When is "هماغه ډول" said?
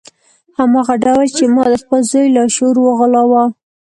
0.57-1.27